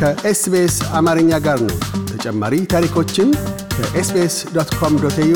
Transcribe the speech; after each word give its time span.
ከ 0.00 0.30
SBS 0.30 0.74
አማርኛ 0.98 1.30
ጋር 1.44 1.58
ነው። 1.62 1.76
ተጨማሪ 2.10 2.54
ታሪኮችን 2.72 3.28
ከ 3.76 3.99
SBS 3.99 4.34
dot 4.56 4.70
com 4.80 4.94
dot 5.02 5.16
au 5.22 5.34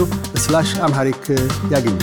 Amharic 0.87 1.25
ያገኙ። 1.73 1.97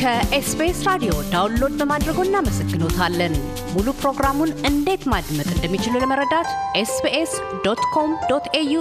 ከ 0.00 0.31
SBS 0.31 0.78
ራዲዮ 0.88 1.12
download 1.32 1.72
በማድረጎ 1.80 2.18
እናመሰግኖታለን። 2.26 3.34
ሙሉ 3.74 3.88
ፕሮግራሙን 4.00 4.52
እንዴት 4.66 5.02
ማድመጥ 5.12 5.48
እንደሚችሉ 5.54 5.94
ለመረዳት 6.02 6.48
SBS 6.76 7.34
dot 7.64 7.82
com 7.94 8.12
dot 8.30 8.46
au 8.54 8.74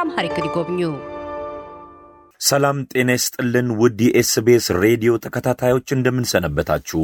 Amharic 0.00 0.38
ይጎብኙ። 0.42 0.80
ሰላም 2.44 2.78
ጤና 2.92 3.10
ይስጥልን 3.16 3.68
ውድ 3.80 4.00
የ 4.04 4.28
SBS 4.28 4.64
ሬዲዮ 4.82 5.12
ተከታታዮች 5.24 5.88
እንደምንሰነበታችሁ። 5.96 7.02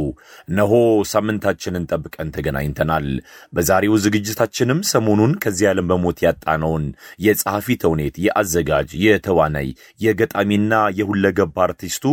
እነሆ 0.48 0.72
ሳምንታችንን 1.12 1.86
ጠብቀን 1.90 2.32
ተገናኝተናል። 2.34 3.06
በዛሬው 3.54 3.94
ዝግጅታችንም 4.04 4.80
ሰሞኑን 4.90 5.32
ከዚህ 5.44 5.68
ዓለም 5.70 5.86
በሞት 5.90 6.18
ያጣነውን 6.26 6.84
የጸሐፊ 7.26 7.76
ተውኔት፣ 7.84 8.16
የአዘጋጅ፣ 8.24 8.90
የተዋናይ፣ 9.04 9.70
የገጣሚና 10.04 10.72
የሁለገብ 10.98 11.56
አርቲስቱ 11.66 12.04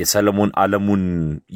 የሰለሞን 0.00 0.52
ዓለሙን 0.62 1.04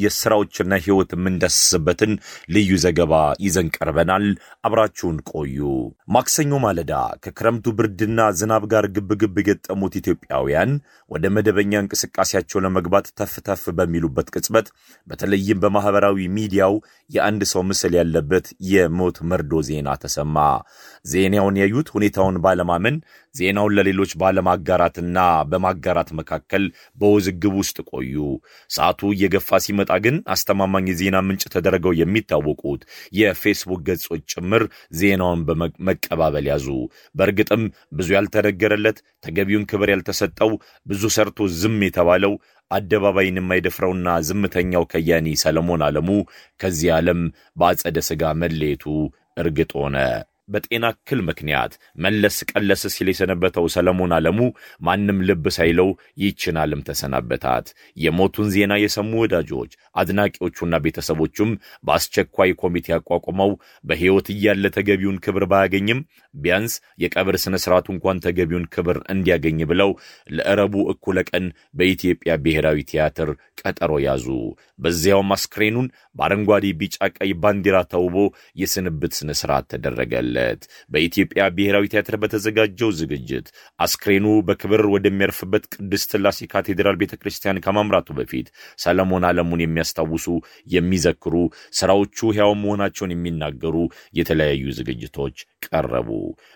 የሥራዎችና 0.03 0.81
ሕይወት 0.85 1.15
የምንዳስስበትን 1.17 2.15
ልዩ 2.55 2.81
ዘገባ 2.85 3.15
ይዘን 3.45 3.71
ቀርበናል። 3.77 4.27
አብራችሁን 4.67 5.23
ቆዩ። 5.33 5.61
ማክሰኞ 6.15 6.55
ማለዳ 6.65 6.93
ከክረምቱ 7.25 7.67
ብርድና 7.79 8.21
ዝናብ 8.39 8.67
ጋር 8.73 8.85
ግብግብ 8.97 9.35
የገጠሙት 9.41 9.95
ኢትዮጵያውያን 10.01 10.73
ወደ 11.21 11.29
መደበኛ 11.37 11.73
እንቅስቃሴያቸው 11.83 12.59
ለመግባት 12.65 13.07
ተፍ 13.19 13.33
ተፍ 13.47 13.63
በሚሉበት 13.79 14.29
ቅጽበት 14.33 14.67
በተለይም 15.07 15.59
በማኅበራዊ 15.63 16.17
ሚዲያው 16.37 16.75
የአንድ 17.11 17.43
ሰው 17.51 17.63
ምስል 17.71 17.93
ያለበት 17.99 18.47
የሞት 18.71 19.17
መርዶ 19.31 19.61
ዜና 19.69 19.97
ተሰማ። 20.03 20.37
ዜናውን 21.13 21.59
ያዩት 21.63 21.89
ሁኔታውን 21.97 22.39
ባለማመን 22.45 22.97
ዜናውን 23.35 23.75
ለሌሎች 23.77 24.13
ባለማጋራትና 24.21 25.19
በማጋራት 25.51 26.11
መካከል 26.21 26.65
በውዝግብ 26.99 27.55
ውስጥ 27.61 27.79
ቆዩ። 27.91 28.15
ሰዓቱ 28.71 29.11
እየገፋ 29.15 29.61
ሲመጣ 29.65 29.91
ግን 30.05 30.17
አስተማማኝ 30.35 30.87
የዜና 30.91 31.19
ምንጭ 31.27 31.43
ተደርገው 31.55 31.95
የሚታወቁት 32.01 32.83
የፌስቡክ 33.21 33.83
ገጾች 33.89 34.09
ጭምር 34.35 34.65
ዜናውን 35.01 35.43
በመቀባበል 35.49 36.47
ያዙ። 36.51 36.67
በእርግጥም 37.15 37.65
ብዙ 37.99 38.09
ያልተነገረለት 38.17 38.99
ተገቢውን 39.25 39.69
ክብር 39.71 39.91
ያልተሰጠው 39.95 40.53
ብዙ 40.87 41.03
ሰርቶ 41.17 41.49
ዝም 41.61 41.79
የተባለው 41.87 42.35
አደባባይን 42.71 43.39
የማይደፍረውና 43.41 44.09
ዝምተኛው 44.27 44.85
ከያኒ 44.93 45.29
ሰለሞን 45.43 45.85
ዓለሙ 45.87 46.09
ከዚህ 46.61 46.91
ዓለም 46.99 47.21
በአጸደ 47.57 47.99
ሥጋ 48.09 48.33
መለየቱ 48.43 48.85
እርግጥ 49.37 49.71
ሆነ። 49.81 49.97
በጤና 50.51 50.85
እክል 50.95 51.21
ምክንያት 51.29 51.73
መለስ 52.05 52.37
ቀለስ 52.51 52.83
ሲል 52.95 53.09
የሰነበተው 53.11 53.67
ሰለሞን 53.75 54.15
ዓለሙ 54.17 54.39
ማንም 54.87 55.19
ልብ 55.29 55.45
ሳይለው 55.57 55.89
ይህችን 56.21 56.59
ዓለም 56.63 56.85
ተሰናበታት። 56.89 57.67
የሞቱን 57.97 58.49
ዜና 58.55 58.73
የሰሙ 58.83 59.13
ወዳጆች፣ 59.23 59.73
አድናቂዎቹና 60.01 60.75
ቤተሰቦቹም 60.85 61.53
በአስቸኳይ 61.87 62.53
ኮሚቴ 62.63 62.89
አቋቁመው 62.99 63.53
በሕይወት 63.85 64.29
እያለ 64.35 64.65
ተገቢውን 64.77 65.21
ክብር 65.25 65.47
ባያገኝም 65.53 66.01
ቢያንስ 66.35 66.75
የቀብር 67.03 67.37
ሥነ 67.43 67.57
ሥርዓቱ 67.63 67.87
እንኳን 67.95 68.23
ተገቢውን 68.25 68.67
ክብር 68.75 68.99
እንዲያገኝ 69.13 69.61
ብለው 69.71 69.91
ለዕረቡ 70.31 70.75
እኩለ 70.93 71.19
ቀን 71.31 71.47
በኢትዮጵያ 71.79 72.33
ብሔራዊ 72.45 72.79
ቲያትር 72.91 73.31
ቀጠሮ 73.63 73.93
ያዙ። 74.05 74.27
በዚያውም 74.83 75.33
አስክሬኑን 75.35 75.87
በአረንጓዴ፣ 76.17 76.67
ቢጫ፣ 76.81 76.97
ቀይ 77.17 77.33
ባንዲራ 77.43 77.77
ተውቦ 77.93 78.17
የስንብት 78.61 79.13
ሥነ 79.19 79.31
ሥርዓት 79.41 79.67
ተደረገለት። 80.43 80.63
በኢትዮጵያ 80.91 81.43
ብሔራዊ 81.57 81.85
ቲያትር 81.93 82.15
በተዘጋጀው 82.23 82.91
ዝግጅት 83.01 83.47
አስክሬኑ 83.79 84.27
በክብር 84.49 84.83
ወደሚያርፍበት 84.95 85.65
ቅድስት 85.75 86.09
ሥላሴ 86.15 86.49
ካቴድራል 86.53 86.97
ቤተ 87.01 87.13
ክርስቲያን 87.21 87.63
ከማምራቱ 87.65 88.09
በፊት 88.19 88.47
ሰለሞን 88.85 89.27
ዓለሙን 89.31 89.65
የሚያስታውሱ 89.65 90.27
የሚዘክሩ፣ 90.75 91.35
ሥራዎቹ 91.79 92.19
ሕያው 92.33 92.53
መሆናቸውን 92.63 93.15
የሚናገሩ 93.15 93.77
የተለያዩ 94.19 94.65
ዝግጅቶች 94.79 95.37
ቀረቡ። 95.67 96.09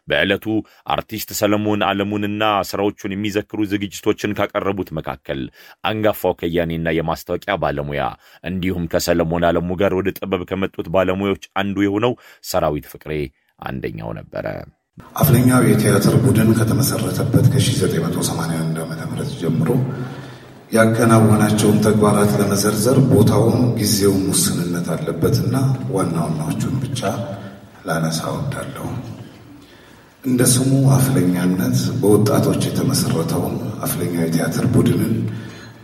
በዕለቱ 0.08 0.46
አርቲስት 0.94 1.30
ሰለሞን 1.40 1.80
ዓለሙንና 1.88 2.42
ሥራዎቹን 2.70 3.14
የሚዘክሩ 3.14 3.60
ዝግጅቶችን 3.72 4.36
ካቀረቡት 4.38 4.90
መካከል 4.98 5.40
አንጋፋው 5.84 6.34
ከያኔና 6.40 6.88
የማስታወቂያ 6.96 7.54
ባለሙያ 7.64 8.02
እንዲሁም 8.50 8.88
ከሰለሞን 8.94 9.46
ዓለሙ 9.48 9.70
ጋር 9.80 9.92
ወደ 9.98 10.08
ጥበብ 10.18 10.42
ከመጡት 10.50 10.88
ባለሙያዎች 10.94 11.44
አንዱ 11.60 11.76
የሆነው 11.84 12.12
ሰራዊት 12.46 12.86
ፍቅሬ 12.92 13.12
አንደኛው 13.58 14.10
ነበረ። 14.18 14.46
አፍለኛው 15.16 15.62
የቲያትር 15.68 16.14
ቡድን 16.24 16.50
ከተመሰረተበት 16.58 17.46
ከ1981 17.52 18.80
ዓ 18.82 19.10
ም 19.10 19.24
ጀምሮ 19.40 19.68
ያከናወናቸውን 20.74 21.78
ተግባራት 21.86 22.30
ለመዘርዘር 22.40 22.98
ቦታውም 23.10 23.58
ጊዜውም 23.78 24.22
ውስንነት 24.32 24.86
አለበትና 24.94 25.56
ዋና 25.94 26.16
ዋናዎቹን 26.24 26.76
ብቻ 26.84 27.00
ላነሳ 27.88 28.20
እወዳለሁ። 28.32 28.86
እንደ 30.24 30.42
ስሙ 30.52 30.70
አፍለኛነት 30.96 31.78
በወጣቶች 32.00 32.62
የተመሰረተውን 32.68 33.56
አፍለኛው 33.86 34.22
የቲያትር 34.24 34.66
ቡድንን 34.74 35.14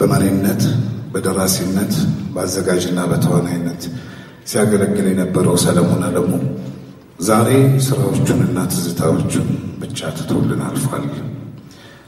በመሪነት 0.00 0.62
በደራሲነት 1.12 1.92
በአዘጋጅና 2.34 3.00
በተዋናይነት 3.10 3.82
ሲያገለግል 4.50 5.06
የነበረው 5.10 5.56
ሰለሞን 5.64 6.02
ዓለሙ 6.08 6.30
ዛሬ 7.20 7.48
ስራዎቹንና 7.86 8.58
ትዝታዎቹን 8.72 9.48
ብቻ 9.80 9.98
ትቶልን 10.18 10.60
አልፏል። 10.66 11.04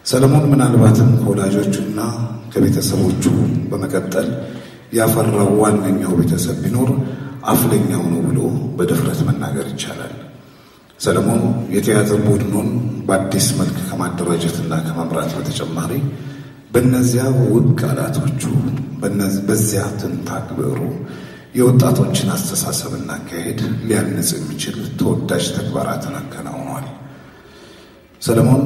ሰለሞን 0.06 0.45
ምናልባትም 0.53 1.11
ከወላጆቹና 1.19 1.99
ከቤተሰቦቹ 2.53 3.25
በመቀጠል 3.71 4.28
ያፈራው 4.99 5.51
ዋነኛው 5.61 6.15
ቤተሰብ 6.21 6.56
ቢኖር 6.65 6.91
አፍለኛው 7.53 8.03
ነው 8.12 8.21
ብሎ 8.27 8.41
በድፍረት 8.78 9.21
መናገር 9.28 9.67
ይቻላል። 9.72 10.15
ሰለሞን 11.01 11.43
የቲያትር 11.75 12.21
ቡድኑን 12.27 12.69
በአዲስ 13.06 13.47
መልክ 13.61 13.78
ከማደራጀትና 13.89 14.72
ከመምራት 14.87 15.31
በተጨማሪ 15.39 15.93
በእነዚያ 16.75 17.22
ውብ 17.47 17.69
ቃላቶቹ 17.81 18.43
በዚያ 19.49 19.83
ትንታግ 20.01 20.47
የወጣቶችን 21.55 22.29
አስተሳሰብና 22.35 23.09
አካሄድ 23.17 23.59
ሊያንጽ 23.89 24.31
የሚችል 24.37 24.77
ተወዳጅ 25.01 25.45
ተግባራትን 25.57 26.15
አከናውኗል። 26.21 26.87
ሰለሞን 28.23 28.63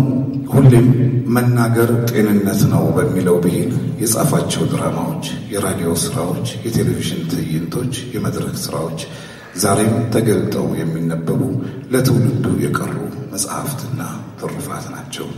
ሁሌም 0.53 0.89
መናገር 1.37 1.91
ጤንነት 2.11 2.61
ነው 2.73 2.85
በሚለው 2.97 3.37
ብሂል 3.45 3.71
የጻፋቸው 4.03 4.65
ድራማዎች፣ 4.73 5.25
የራዲዮ 5.53 5.91
ስራዎች፣ 6.05 6.49
የቴሌቪዥን 6.67 7.23
ትዕይንቶች፣ 7.33 7.95
የመድረክ 8.15 8.57
ስራዎች 8.65 9.01
ዛሬም 9.57 9.95
ተገልጠው 10.15 10.67
የሚነበቡ 10.81 11.41
ለትውልዱ 11.93 12.47
የቀሩ 12.65 12.95
መጽሐፍትና 13.33 14.01
ትሩፋት 14.41 14.87
ናቸው። 14.95 15.29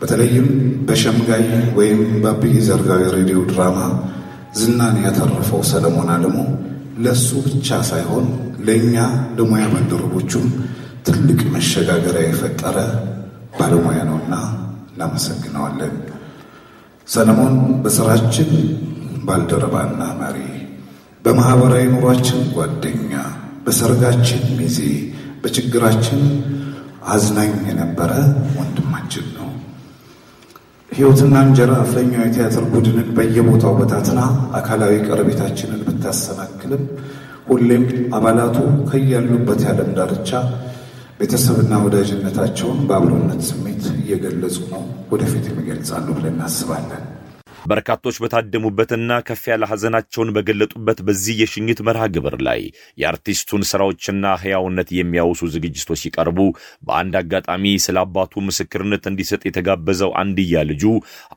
በተለይም 0.00 0.46
በሸምጋይ 0.88 1.44
ወይም 1.76 2.00
በአብይ 2.22 2.56
ዘርጋዊ 2.66 3.02
ሬዲዮ 3.16 3.38
ድራማ 3.50 3.78
ዝናን 4.54 4.96
ያተረፈው 5.04 5.62
ሰለሞን 5.70 6.10
ዓለሙ 6.14 6.36
ለእሱ 7.04 7.28
ብቻ 7.46 7.78
ሳይሆን 7.90 8.26
ለእኛ 8.66 8.96
ለሙያ 9.36 9.64
ባልደረቦቹም 9.72 10.46
ትልቅ 11.06 11.40
መሸጋገሪያ 11.54 12.22
የፈጠረ 12.26 12.76
ባለሙያ 13.58 14.00
ነውና 14.08 14.34
እናመሰግነዋለን። 14.90 15.94
ሰለሞን 17.08 17.54
በስራችን 17.82 18.50
ባልደረባና 19.26 20.02
መሪ፣ 20.20 20.38
በማኅበራዊ 21.24 21.84
ኑሯችን 21.94 22.40
ጓደኛ፣ 22.56 23.12
በሰርጋችን 23.66 24.42
ሚዜ፣ 24.58 24.78
በችግራችን 25.42 26.20
አዝናኝ 27.06 27.52
የነበረ 27.68 28.12
ወንድማችን 28.58 29.26
ነው። 29.36 29.45
ሕይወትና 30.90 31.36
እንጀራ 31.46 31.72
አፍለኛው 31.82 32.22
የቲያትር 32.24 32.64
ቡድንን 32.72 33.08
በየቦታው 33.16 33.72
በታትና 33.78 34.20
አካላዊ 34.58 34.94
ቀረቤታችንን 35.06 35.80
ብታሰናክልም 35.86 36.84
ሁሌም 37.48 37.84
አባላቱ 38.16 38.56
ከያሉበት 38.88 39.60
የዓለም 39.64 39.90
ዳርቻ 39.98 40.30
ቤተሰብና 41.20 41.74
ወዳጅነታቸውን 41.84 42.80
በአብሮነት 42.88 43.42
ስሜት 43.48 43.84
እየገለጹ 43.96 44.56
ነው፣ 44.72 44.82
ወደፊት 45.12 45.44
ይገልጻሉ 45.54 46.06
ብለን 46.16 46.34
እናስባለን። 46.34 47.04
በርካቶች 47.66 48.16
በታደሙበትና 48.22 49.12
ከፍ 49.26 49.42
ያለ 49.50 49.64
ሐዘናቸውን 49.70 50.32
በገለጡበት 50.36 50.98
በዚህ 51.06 51.36
የሽኝት 51.40 51.80
መርሃ 51.86 52.04
ግብር 52.14 52.36
ላይ 52.46 52.60
የአርቲስቱን 53.00 53.62
ሥራዎችና 53.70 54.34
ሕያውነት 54.42 54.88
የሚያወሱ 54.96 55.48
ዝግጅቶች 55.54 56.00
ሲቀርቡ 56.02 56.38
በአንድ 56.86 57.14
አጋጣሚ 57.20 57.64
ስለ 57.86 57.96
አባቱ 58.04 58.44
ምስክርነት 58.48 59.04
እንዲሰጥ 59.10 59.42
የተጋበዘው 59.46 60.12
አንድያ 60.22 60.62
ልጁ 60.70 60.84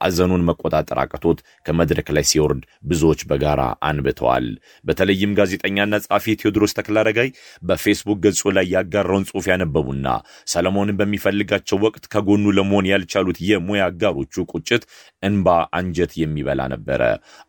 ሐዘኑን 0.01 0.45
መቆጣጠር 0.49 0.99
አቅቶት 1.03 1.39
ከመድረክ 1.65 2.09
ላይ 2.17 2.25
ሲወርድ 2.31 2.61
ብዙዎች 2.89 3.21
በጋራ 3.29 3.61
አንብተዋል። 3.89 4.47
በተለይም 4.85 5.35
ጋዜጠኛና 5.39 5.93
ጸሐፊ 6.05 6.37
ቴዎድሮስ 6.41 6.75
ተክለአረጋይ 6.79 7.29
በፌስቡክ 7.63 8.19
ገጹ 8.25 8.53
ላይ 8.57 8.67
ያጋራውን 8.75 9.27
ጽሑፍ 9.29 9.45
ያነበቡና 9.51 10.07
ሰለሞንን 10.53 10.97
በሚፈልጋቸው 10.99 11.77
ወቅት 11.85 12.05
ከጎኑ 12.13 12.45
ለመሆን 12.57 12.89
ያልቻሉት 12.91 13.37
የሙያ 13.49 13.83
አጋሮቹ 13.89 14.17
ቁጭት 14.53 14.83
እንባ 15.23 15.47
አንጀት 15.79 16.11
የሚበላ 16.19 16.61
ነበረ። 16.73 17.01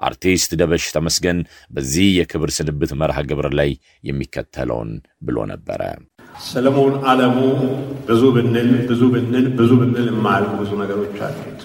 አርቲስት 0.08 0.52
ደበሽ 0.61 0.87
ተመስገን 0.96 1.40
በዚህ 1.70 2.08
የክብር 2.19 2.52
ስንብት 2.58 2.93
መርሃ 3.00 3.19
ግብር 3.31 3.49
ላይ 3.61 3.72
የሚከተለውን 4.11 4.93
ብሎ 5.26 5.38
ነበረ። 5.52 5.82
ሰለሞን 6.46 6.94
ዓለሙ 7.11 7.37
ብዙ 8.08 8.22
ብንል 8.37 8.70
ብዙ 8.88 9.02
ብንል 9.14 9.46
ብዙ 9.58 9.70
ብንል 9.81 10.08
የማያልቁ 10.11 10.52
ብዙ 10.61 10.70
ነገሮች 10.82 11.19
አሉት። 11.26 11.61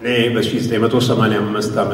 እኔ 0.00 0.14
በ1985 0.32 1.76
ዓ 1.78 1.84
ም 1.86 1.92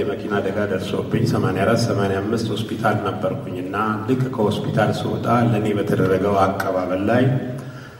የመኪና 0.00 0.32
አደጋ 0.38 0.58
ደርሶብኝ 0.70 1.24
84 1.30 1.84
85 1.84 2.48
ሆስፒታል 2.52 2.96
ነበርኩኝና 3.06 3.74
ልክ 4.08 4.22
ከሆስፒታል 4.34 4.90
ስወጣ 5.00 5.26
ለእኔ 5.46 5.66
በተደረገው 5.78 6.36
አቀባበል 6.44 7.02
ላይ 7.10 7.24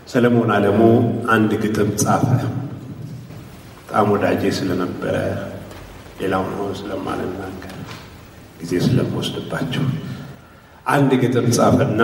ሰለሞን 0.08 0.50
ዓለሙ 0.56 0.80
አንድ 1.34 1.52
ግጥም 1.62 1.90
ጻፈ። 2.02 2.26
በጣም 3.78 4.08
ወዳጄ 4.14 4.42
ስለነበረ 4.58 5.16
ሌላውን 6.20 6.52
አሁን 6.56 6.74
ስለማልናገር 6.80 7.74
ጊዜ 8.60 8.72
ስለምወስድባቸው 8.84 9.84
አንድ 10.86 11.10
ግጥም 11.22 11.46
ጻፈና 11.56 12.02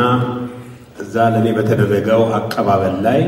እዛ 1.03 1.25
ለእኔ 1.35 1.49
በተደረገው 1.57 2.23
አቀባበል 2.39 2.97
ላይ 3.07 3.21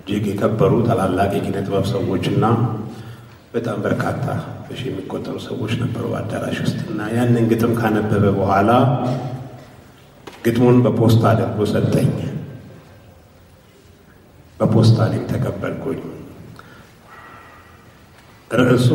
እጅግ 0.00 0.26
የከበሩ 0.30 0.74
ታላላቅ 0.86 1.30
የኪነ 1.36 1.56
ጥበብ 1.66 1.86
ሰዎችና 1.92 2.44
በጣም 3.54 3.78
በርካታ 3.84 4.24
በሺ 4.64 4.80
የሚቆጠሩ 4.88 5.36
ሰዎች 5.46 5.72
ነበሩ 5.82 6.04
በአዳራሽ 6.12 6.58
ውስጥ 6.64 6.80
እና 6.90 7.02
ያንን 7.14 7.44
ግጥም 7.52 7.72
ካነበበ 7.78 8.24
በኋላ 8.38 8.70
ግጥሙን 10.44 10.76
በፖስታ 10.84 11.22
አድርጎ 11.30 11.60
ሰጠኝ። 11.72 12.10
በፖስታ 14.60 14.98
እኔም 15.08 15.24
ተቀበልኩኝ። 15.30 16.00
ርዕሱ 18.50 18.88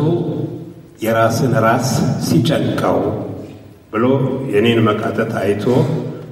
የራስን 1.02 1.52
ራስ 1.64 1.88
ሲጨንቀው 2.26 2.98
ብሎ 3.92 4.04
የኔን 4.52 4.80
መቃተት 4.86 5.32
አይቶ 5.40 5.64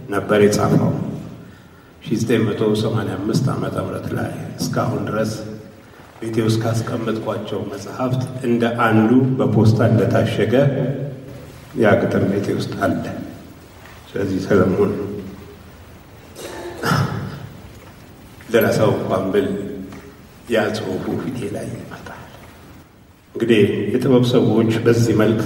ነበር 0.08 0.40
የጻፈው 0.44 0.90
1985 2.06 3.50
ዓመተ 3.54 3.76
ምህረት 3.84 4.08
ላይ 4.18 4.32
እስካሁን 4.58 5.02
ድረስ 5.10 5.32
ቤቴ 6.20 6.36
ውስጥ 6.46 6.58
ካስቀመጥኳቸው 6.64 7.60
መጽሐፍት 7.72 8.22
እንደ 8.48 8.64
አንዱ 8.86 9.10
በፖስታ 9.38 9.80
እንደታሸገ 9.90 10.54
ያ 11.82 11.94
ግጥም 12.00 12.24
ቤቴ 12.32 12.48
ውስጥ 12.58 12.72
አለ። 12.86 13.04
ስለዚህ 14.10 14.40
ሰለሞን 14.46 14.92
ልረሳው 18.52 18.90
እንኳን 18.96 19.24
ብል 19.32 19.48
ያ 20.50 20.64
ጽሑፉ 20.76 21.04
ፊቴ 21.22 21.40
ላይ 21.54 21.68
እንግዲህ 23.34 23.60
የጥበብ 23.92 24.24
ሰዎች 24.32 24.72
በዚህ 24.84 25.14
መልክ 25.20 25.42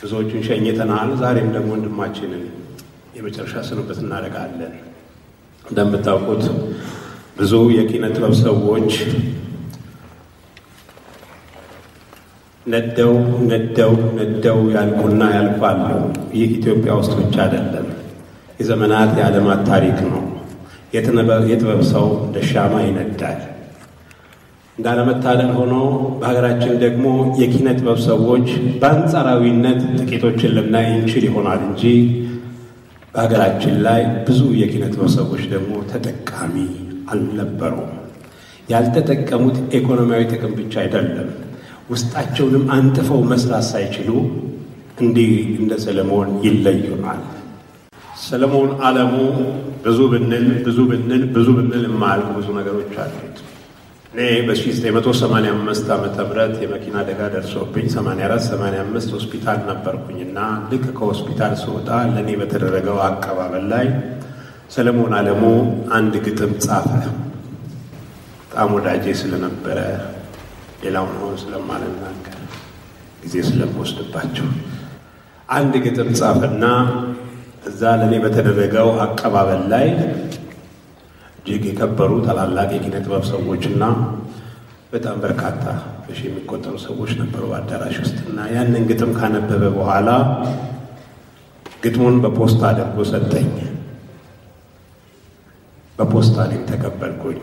ብዙዎቹን 0.00 0.42
ሸኝተናል። 0.48 1.10
ዛሬም 1.22 1.48
ደግሞ 1.54 1.70
ወንድማችንን 1.74 2.44
የመጨረሻ 3.16 3.54
ስንብት 3.68 3.98
እናደርጋለን። 4.04 4.74
እንደምታውቁት 5.64 6.44
ብዙ 7.38 7.54
የኪነ 7.76 8.04
ጥበብ 8.14 8.34
ሰዎች 8.44 8.92
ነደው 12.66 13.12
ነደው 13.50 13.92
ነደው 14.18 14.58
ያልቁና 14.74 15.22
ያልፋሉ። 15.36 15.82
ይህ 16.34 16.50
ኢትዮጵያ 16.58 16.92
ውስጥ 17.00 17.12
ብቻ 17.20 17.36
አይደለም፣ 17.44 17.86
የዘመናት 18.60 19.12
የዓለማት 19.18 19.60
ታሪክ 19.70 19.98
ነው። 20.08 20.24
የጥበብ 20.94 21.80
ሰው 21.90 22.06
እንደ 22.24 22.38
ሻማ 22.50 22.74
ይነዳል። 22.84 23.40
እንዳለመታደል 24.78 25.50
ሆኖ 25.56 25.74
በሀገራችን 26.18 26.74
ደግሞ 26.82 27.06
የኪነ 27.40 27.68
ጥበብ 27.78 27.98
ሰዎች 28.06 28.48
በአንጻራዊነት 28.80 29.80
ጥቂቶችን 29.98 30.54
ልናይ 30.56 30.86
እንችል 30.92 31.24
ይሆናል 31.28 31.62
እንጂ 31.68 31.82
በሀገራችን 33.14 33.74
ላይ 33.86 34.00
ብዙ 34.26 34.40
የኪነ 34.60 34.84
ጥበብ 34.92 35.10
ሰዎች 35.16 35.42
ደግሞ 35.54 35.72
ተጠቃሚ 35.90 36.54
አልነበሩም። 37.12 37.90
ያልተጠቀሙት 38.68 39.58
ኢኮኖሚያዊ 39.78 40.22
ጥቅም 40.32 40.54
ብቻ 40.58 40.74
አይደለም፣ 40.82 41.28
ውስጣቸውንም 41.92 42.64
አንጥፈው 42.74 43.20
መስራት 43.30 43.66
ሳይችሉ 43.70 44.10
እንዲህ 45.00 45.30
እንደ 45.60 45.72
ሰለሞን 45.84 46.30
ይለዩናል። 46.46 47.20
ሰለሞን 48.24 48.70
ዓለሙ 48.86 49.14
ብዙ 49.84 50.00
ብንል 50.12 50.48
ብዙ 50.64 50.78
ብንል 50.90 51.22
ብዙ 51.34 51.48
ብንል 51.58 51.84
የማያልቁ 51.88 52.28
ብዙ 52.38 52.48
ነገሮች 52.58 52.94
አሉት። 53.02 53.36
እኔ 54.12 54.20
በ1985 54.46 55.88
ዓመተ 55.94 56.16
ምህረት 56.28 56.54
የመኪና 56.62 56.96
አደጋ 57.02 57.20
ደርሶብኝ 57.34 57.86
84 57.94 58.46
85 58.46 59.10
ሆስፒታል 59.16 59.58
ነበርኩኝና 59.68 60.38
ልክ 60.70 60.84
ከሆስፒታል 60.98 61.54
ስወጣ 61.62 61.88
ለእኔ 62.10 62.30
በተደረገው 62.40 62.98
አቀባበል 63.08 63.64
ላይ 63.72 63.86
ሰለሞን 64.74 65.14
ዓለሙ 65.18 65.42
አንድ 65.98 66.14
ግጥም 66.26 66.52
ጻፈ። 66.64 66.88
በጣም 68.42 68.72
ወዳጄ 68.76 69.04
ስለነበረ 69.20 69.78
ሌላውን 70.84 71.14
አሁን 71.20 71.36
ስለማልናገር 71.42 72.38
ጊዜ 73.22 73.36
ስለምወስድባቸው 73.48 74.48
አንድ 75.50 75.74
ግጥም 75.86 76.10
ጻፈና 76.20 76.64
እዛ 77.70 77.92
ለእኔ 78.00 78.14
በተደረገው 78.24 78.90
አቀባበል 79.04 79.62
ላይ 79.72 79.86
እጅግ 81.38 81.64
የከበሩ 81.68 82.12
ታላላቅ 82.24 82.68
የኪነ 82.74 82.96
ጥበብ 83.04 83.24
ሰዎችና 83.30 83.82
በጣም 84.92 85.16
በርካታ 85.24 85.64
በሺ 86.04 86.20
የሚቆጠሩ 86.26 86.74
ሰዎች 86.84 87.10
ነበሩ 87.20 87.42
በአዳራሽ 87.50 87.96
ውስጥ 88.04 88.18
ያንን 88.54 88.84
ግጥም 88.90 89.10
ካነበበ 89.18 89.62
በኋላ 89.74 90.08
ግጥሙን 91.82 92.16
በፖስታ 92.22 92.62
አድርጎ 92.70 93.04
ሰጠኝ። 93.10 93.50
በፖስታ 95.98 96.36
እኔም 96.48 96.64
ተቀበልኩኝ። 96.70 97.38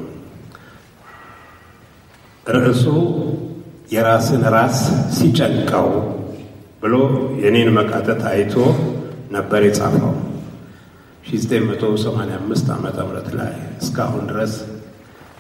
ርዕሱ 2.56 2.86
የራስን 3.92 4.44
ራስ 4.56 4.78
ሲጨንቀው 5.16 5.88
ብሎ 6.82 6.96
የኔን 7.44 7.70
መቃተት 7.78 8.22
አይቶ 8.32 8.54
ነበር 9.32 9.62
የጻፈው 9.68 10.14
1985 11.28 12.72
ዓመተ 12.74 12.98
ምህረት 13.08 13.30
ላይ 13.40 13.54
እስካሁን 13.82 14.24
ድረስ 14.32 14.54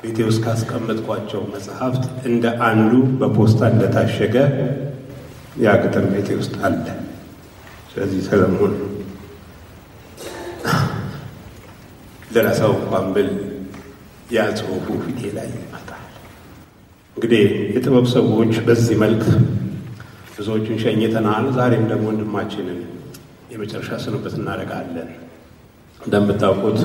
ቤቴ 0.02 0.18
ውስጥ 0.28 0.40
ካስቀመጥኳቸው 0.46 1.42
መጽሐፍት 1.54 2.04
እንደ 2.30 2.46
አንዱ 2.68 2.92
በፖስታ 3.20 3.62
እንደታሸገ 3.74 4.36
ያ 5.64 5.74
ግጥም 5.84 6.06
ቤቴ 6.14 6.30
ውስጥ 6.40 6.56
አለ። 6.68 6.86
ስለዚህ 7.92 8.22
ሰለሞን 8.28 8.74
ልረሳው 12.32 12.74
እንኳን 12.78 13.06
ብል 13.16 13.30
ያ 14.32 14.48
ጽሑፉ 14.60 14.88
ፊቴ 15.06 15.22
ላይ 15.38 15.48
ይመጣል። 15.56 16.02
እንግዲህ 17.18 17.44
የጥበብ 17.76 18.08
ሰዎች 18.16 18.56
በዚህ 18.68 18.98
መልክ 19.04 19.24
ብዙዎቹን 20.36 20.80
ሸኝተናል። 20.84 21.46
ዛሬም 21.58 21.86
ደግሞ 21.92 22.06
ወንድማችንን 22.12 22.80
የመጨረሻ 23.54 23.92
ስንብት 24.06 24.34
እናደርጋለን። 24.40 25.12
እንደምታውቁት 26.06 26.80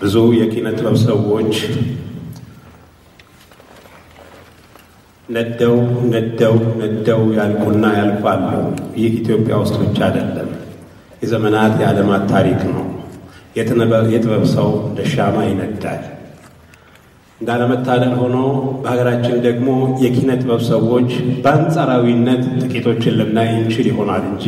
ብዙ 0.00 0.16
የኪነ 0.38 0.68
ጥበብ 0.78 0.96
ሰዎች 1.04 1.54
ነደው 5.28 5.76
ነደው 6.12 6.56
ነደው 6.80 7.20
ያልቁና 7.36 7.84
ያልፋሉ። 7.98 8.46
ይህ 9.00 9.12
ኢትዮጵያ 9.20 9.54
ውስጥ 9.62 9.76
ብቻ 9.82 9.98
አይደለም፣ 10.08 10.48
የዘመናት 11.22 11.74
የዓለማት 11.82 12.24
ታሪክ 12.32 12.60
ነው። 12.70 12.86
የጥበብ 13.56 14.42
ሰው 14.54 14.68
እንደ 14.82 15.00
ሻማ 15.12 15.36
ይነዳል። 15.48 16.02
እንዳለመታደል 17.40 18.12
ሆኖ 18.20 18.36
በሀገራችን 18.82 19.36
ደግሞ 19.46 19.68
የኪነ 20.02 20.30
ጥበብ 20.42 20.60
ሰዎች 20.68 21.10
በአንጻራዊነት 21.44 22.42
ጥቂቶችን 22.62 23.16
ልናይ 23.20 23.50
እንችል 23.56 23.86
ይሆናል 23.90 24.24
እንጂ 24.28 24.44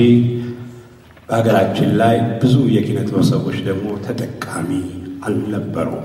በሀገራችን 1.28 1.90
ላይ 2.00 2.16
ብዙ 2.40 2.56
የኪነ 2.74 2.98
ጥበብ 3.06 3.24
ሰዎች 3.30 3.56
ደግሞ 3.68 3.86
ተጠቃሚ 4.06 4.70
አልነበሩም። 5.26 6.04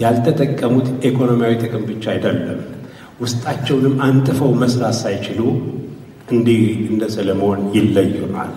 ያልተጠቀሙት 0.00 0.88
ኢኮኖሚያዊ 1.08 1.54
ጥቅም 1.62 1.82
ብቻ 1.90 2.04
አይደለም፣ 2.12 2.60
ውስጣቸውንም 3.20 3.94
አንጥፈው 4.06 4.50
መስራት 4.62 4.96
ሳይችሉ 5.00 5.40
እንዲህ 6.30 6.60
እንደ 6.90 7.04
ሰለሞን 7.14 7.60
ይለዩናል። 7.76 8.52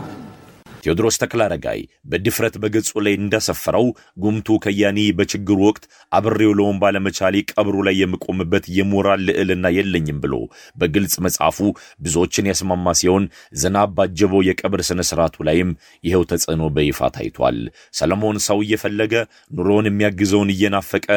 ቴዎድሮስ 0.83 1.19
ተክለአረጋይ 1.21 1.79
በድፍረት 2.11 2.55
በገጹ 2.63 2.91
ላይ 3.05 3.13
እንዳሰፈረው 3.17 3.85
ጉምቱ 4.23 4.57
ከያኒ 4.63 4.99
በችግሩ 5.17 5.57
ወቅት 5.67 5.83
አብሬው 6.17 6.53
ለወን 6.59 6.79
ባለመቻሌ 6.83 7.35
ቀብሩ 7.51 7.75
ላይ 7.87 7.95
የምቆምበት 8.01 8.65
የሞራል 8.77 9.21
ልዕልና 9.27 9.71
የለኝም 9.77 10.19
ብሎ 10.23 10.35
በግልጽ 10.79 11.15
መጽሐፉ 11.25 11.57
ብዙዎችን 12.05 12.49
ያስማማ 12.51 12.95
ሲሆን 13.01 13.25
ዝናብ 13.61 13.91
ባጀበው 13.97 14.43
የቀብር 14.47 14.83
ስነ 14.89 15.01
ስርዓቱ 15.09 15.45
ላይም 15.47 15.71
ይኸው 16.03 16.25
ተጽዕኖ 16.31 16.63
በይፋ 16.75 17.09
ታይቷል። 17.15 17.59
ሰለሞን 17.93 18.39
ሰው 18.47 18.59
እየፈለገ 18.65 19.13
ኑሮውን 19.51 19.89
የሚያግዘውን 19.89 20.53
እየናፈቀ 20.55 21.07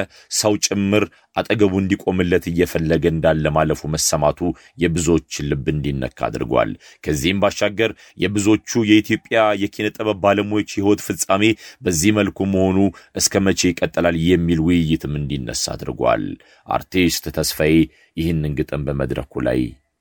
ሰው 0.40 0.54
ጭምር 0.66 1.04
አጠገቡ 1.36 1.72
እንዲቆምለት 1.80 2.44
እየፈለገ 2.50 3.04
እንዳለ 3.12 3.44
ማለፉ 3.56 3.80
መሰማቱ 3.94 4.40
የብዙዎችን 4.82 5.48
ልብ 5.50 5.66
እንዲነካ 5.74 6.18
አድርጓል። 6.28 6.70
ከዚህም 7.04 7.40
ባሻገር 7.42 7.92
የብዙዎቹ 8.22 8.84
የኢትዮጵያ 8.90 9.34
የኪነ 9.62 9.88
ጥበብ 9.96 10.20
ባለሙያዎች 10.24 10.70
የህይወት 10.74 11.02
ፍጻሜ 11.08 11.42
በዚህ 11.82 12.12
መልኩ 12.18 12.38
መሆኑ 12.54 12.78
እስከ 13.20 13.42
መቼ 13.46 13.60
ይቀጥላል 13.70 14.18
የሚል 14.28 14.60
ውይይትም 14.66 15.14
እንዲነሳ 15.20 15.64
አድርጓል። 15.76 16.24
አርቲስት 16.68 17.24
ተስፋዬ 17.36 17.74
ይህንን 18.16 18.56
ግጥም 18.58 18.84
በመድረኩ 18.86 19.42
ላይ 19.46 19.60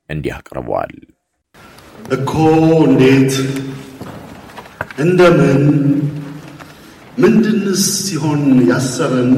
እንዲህ 0.09 0.33
አቅርበዋል። 0.35 0.93
እኮ 2.11 2.31
እንዴት 2.87 3.33
እንደምን 4.99 5.63
ምንድንስ 7.17 7.83
ሲሆን 8.05 8.41
ያሰረን 8.69 9.31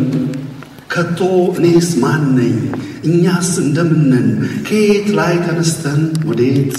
ከቶ 0.90 1.20
እኔስ 1.58 1.90
ማን 2.02 2.24
ነኝ? 2.38 2.56
እኛስ 3.08 3.50
እንደምነን? 3.64 4.30
ከየት 4.68 5.08
ላይ 5.18 5.34
ተነስተን 5.46 6.02
ወዴት 6.30 6.76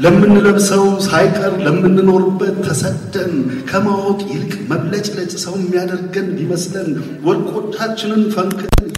ለምንለብሰው 0.00 0.84
ሳይቀር 1.04 1.52
ለምንኖርበት 1.64 2.56
ተሰደን 2.66 3.32
ከማወቅ 3.70 4.20
ይልቅ 4.32 4.54
መብለጭለጭ 4.70 5.32
ሰው 5.44 5.54
የሚያደርገን 5.60 6.28
ቢመስለን 6.38 6.90
ወርቆቻችንን 7.26 8.22
ፈንክተን 8.34 8.90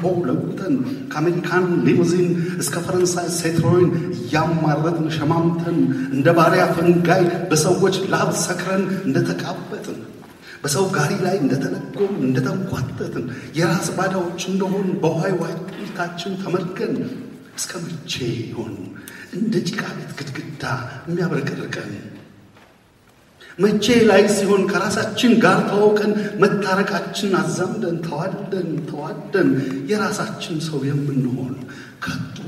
ሆ 0.00 0.12
ለውጠን 0.26 0.74
ከአሜሪካን 1.12 1.66
ሊሙዚን 1.86 2.28
እስከ 2.62 2.76
ፈረንሳይ 2.86 3.28
ሴትሮይን 3.38 3.90
እያማረጥን 4.18 5.08
ሸማምተን 5.16 5.78
እንደ 6.14 6.36
ባሪያ 6.38 6.64
ፈንጋይ 6.76 7.24
በሰዎች 7.50 7.96
ላብ 8.12 8.30
ሰክረን 8.44 8.84
እንደተቃበጥን 9.06 9.98
በሰው 10.62 10.84
ጋሪ 10.94 11.12
ላይ 11.26 11.36
እንደተለጎም 11.42 12.14
እንደተንኳተትን 12.26 13.26
የራስ 13.58 13.88
ባዳዎች 13.96 14.42
እንደሆን 14.50 14.86
በዋይ 15.02 15.34
ዋይታችን 15.40 16.38
ተመርገን 16.42 16.94
እስከ 17.58 17.72
መቼ 17.84 18.12
ይሆን 18.42 18.74
እንደ 19.38 19.54
ጭቃ 19.68 19.82
ቤት 19.96 20.12
ግድግዳ 20.18 20.64
የሚያብረቀርቀን? 21.08 21.90
መቼ 23.58 23.86
ላይ 24.08 24.22
ሲሆን 24.34 24.62
ከራሳችን 24.70 25.32
ጋር 25.44 25.58
ተዋውቀን 25.68 26.12
መታረቃችን 26.42 27.32
አዛምደን 27.40 27.96
ተዋደን 28.06 28.68
ተዋደን 28.90 29.48
የራሳችን 29.90 30.56
ሰው 30.68 30.80
የምንሆን? 30.88 31.54
ከቶ 32.04 32.38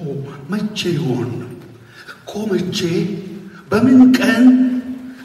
መቼ 0.53 0.81
ይሆን? 0.97 1.31
እኮ 2.15 2.33
መቼ? 2.53 2.79
በምን 3.71 4.01
ቀን 4.19 4.45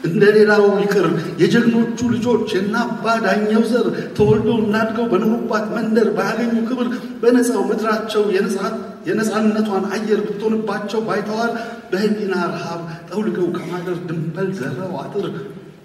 እንደ 0.04 0.22
ሌላው 0.36 0.64
ይቅር። 0.82 1.06
የጀግኖቹ 1.40 1.98
ልጆች 2.14 2.46
የናባ 2.56 3.04
ዳኘው 3.24 3.62
ዘር 3.70 3.86
ተወልደው 4.16 4.58
እናድገው 4.62 5.06
በኖሩባት 5.12 5.66
መንደር 5.76 6.08
ባያገኙ 6.16 6.56
ክብር 6.68 6.88
በነፃው 7.22 7.62
ምድራቸው 7.70 8.24
የነፃነቷን 9.08 9.84
አየር 9.94 10.20
ብትሆንባቸው 10.26 11.02
ባይተዋር 11.08 11.50
በህሊና 11.90 12.34
ረሃብ 12.54 12.80
ጠውልገው 13.10 13.48
ከማደር 13.56 13.98
ድንበል 14.08 14.48
ዘረው 14.58 14.94
አጥር 15.02 15.26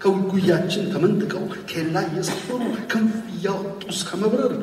ከጉያችን 0.04 0.86
ተመንጥቀው 0.94 1.44
ኬላ 1.72 1.96
እየሰፈሩ 2.08 2.62
ክንፍ 2.92 3.14
እያወጡ 3.34 3.82
እስከ 3.94 4.10
መብረር 4.22 4.54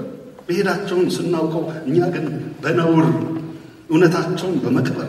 መሄዳቸውን 0.49 1.09
ስናውቀው 1.17 1.65
እኛ 1.89 1.99
ግን 2.15 2.27
በነውር 2.63 3.07
እውነታቸውን 3.91 4.57
በመቅበር 4.65 5.09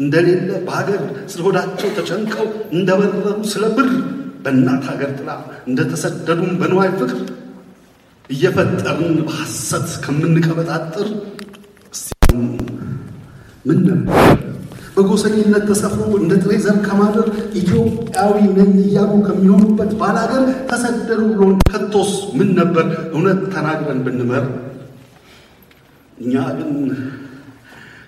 እንደሌለ 0.00 0.50
በሀገር 0.66 1.02
ስለ 1.32 1.40
ሆዳቸው 1.46 1.90
ተጨንቀው 1.98 2.46
እንደበረሩ 2.76 3.24
ስለ 3.52 3.64
ብር 3.76 3.88
በእናት 4.44 4.84
ሀገር 4.90 5.10
ጥላ 5.18 5.30
እንደተሰደዱም 5.68 6.52
በንዋይ 6.60 6.90
ፍቅር 7.00 7.18
እየፈጠርን 8.30 9.16
በሐሰት 9.20 9.88
ከምንቀበጣጥር 10.04 11.08
ምን 13.64 13.78
ነበር? 13.88 14.16
በጎሰኝነት 14.94 15.64
ተሰፍሮ 15.70 16.06
እንደ 16.20 16.32
ጥሬ 16.42 16.52
ዘር 16.64 16.78
ከማደር 16.86 17.26
ኢትዮጵያዊ 17.60 18.36
ነኝ 18.56 18.72
እያሉ 18.84 19.12
ከሚሆኑበት 19.26 19.92
ባላገር 20.00 20.42
ተሰደዱ 20.70 21.20
ብሎን 21.30 21.54
ከቶስ 21.70 22.12
ምን 22.38 22.48
ነበር? 22.60 22.86
እውነት 23.14 23.40
ተናግረን 23.54 24.00
ብንመር? 24.06 24.46
እኛ 26.18 26.34
ግን 26.58 26.70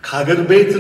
ከሀገር 0.05 0.41
ቤት 0.49 0.71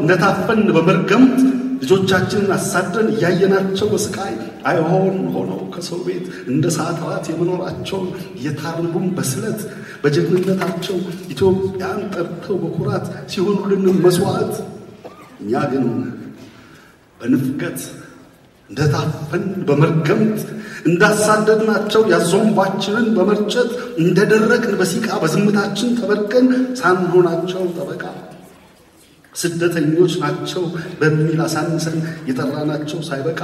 እንደታፈን 0.00 0.60
በመርገምት 0.76 1.38
ልጆቻችንን 1.82 2.50
አሳደን 2.54 3.06
እያየናቸው 3.12 3.86
በስቃይ 3.92 4.32
አይሆን 4.66 5.16
ሆነው 5.34 5.60
ከሰው 5.74 6.00
ቤት 6.06 6.24
እንደ 6.52 6.64
ሰዓታት 6.76 7.24
የመኖራቸውን 7.30 8.08
እየታረቡም 8.38 9.06
በስለት 9.16 9.60
በጀግንነታቸው 10.02 10.96
ኢትዮጵያን 11.34 12.02
ጠርተው 12.14 12.58
በኩራት 12.64 13.06
ሲሆኑልን 13.32 13.98
መስዋዕት። 14.04 14.54
እኛ 15.40 15.62
ግን 15.72 15.86
በንፍገት 17.20 17.80
እንደታፈን 18.70 19.44
በመርገምት 19.68 20.40
እንዳሳደድናቸው 20.88 22.02
ያዞንባችንን 22.12 23.06
በመርጨት 23.16 23.70
እንደደረቅን 24.02 24.74
በሲቃ 24.80 25.08
በዝምታችን 25.22 25.96
ተበርቀን 25.98 26.48
ሳንሆናቸው 26.80 27.62
ጠበቃ 27.76 28.02
ስደተኞች 29.38 30.12
ናቸው 30.22 30.62
በሚል 31.00 31.40
አሳንሰን 31.44 31.98
የጠራናቸው 32.28 33.00
ሳይበቃ 33.08 33.40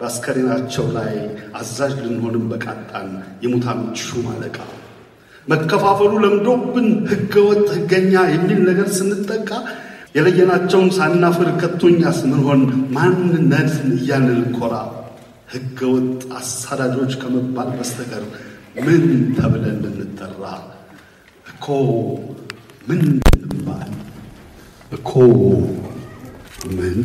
በአስከሬናቸው 0.00 0.84
ላይ 0.96 1.14
አዛዥ 1.58 1.94
ልንሆንም 2.04 2.44
በቃጣን 2.52 3.08
የሙታኖች 3.42 3.98
ሹም 4.06 4.28
አለቃ። 4.32 4.58
መከፋፈሉ 5.48 6.12
ለምዶብን 6.24 6.88
ሕገወጥ 7.10 7.66
ሕገኛ 7.76 8.14
የሚል 8.32 8.60
ነገር 8.68 8.88
ስንጠቃ 8.98 9.50
የለየናቸውን 10.16 10.88
ሳናፍር 10.96 11.48
ከቶኛስ 11.60 12.18
ምንሆን 12.30 12.62
ማንነት 12.96 13.72
እያልን 13.90 14.42
ኮራ? 14.56 14.74
ሕገወጥ 15.52 16.08
አሳዳጆች 16.38 17.12
ከመባል 17.22 17.70
በስተቀር 17.78 18.24
ምን 18.86 19.04
ተብለን 19.36 19.78
ልንጠራ 19.94 20.42
እኮ 21.46 21.66
ምን 22.88 23.00
እንባል 24.92 24.98
እኮ 24.98 25.10
ምን 26.76 26.96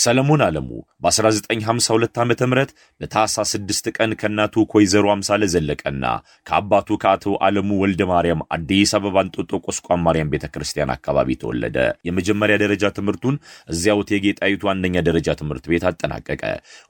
ሰለሞን 0.00 0.42
ዓለሙ 0.44 0.68
በ1952 1.04 2.18
ዓ 2.20 2.24
ም 2.24 2.54
በታኅሳስ 3.00 3.50
6 3.56 3.88
ቀን 3.96 4.10
ከእናቱ 4.20 4.64
ከወይዘሮ 4.70 5.06
አምሳለ 5.14 5.42
ዘለቀና 5.52 6.04
ከአባቱ 6.46 6.96
ከአቶ 7.02 7.34
ዓለሙ 7.46 7.68
ወልደ 7.82 8.02
ማርያም 8.10 8.44
አዲስ 8.56 8.90
አበባ 8.98 9.16
እንጦጦ 9.26 9.60
ቁስቋም 9.66 10.04
ማርያም 10.06 10.30
ቤተ 10.34 10.46
ክርስቲያን 10.54 10.92
አካባቢ 10.96 11.36
ተወለደ። 11.42 11.76
የመጀመሪያ 12.08 12.56
ደረጃ 12.64 12.92
ትምህርቱን 12.98 13.36
እዚያው 13.68 14.00
እቴጌ 14.04 14.32
ጣይቱ 14.40 14.70
አንደኛ 14.72 14.96
ደረጃ 15.08 15.34
ትምህርት 15.40 15.66
ቤት 15.72 15.86
አጠናቀቀ። 15.90 16.42